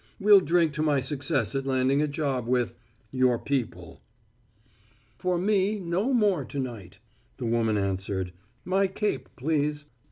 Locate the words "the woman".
7.37-7.77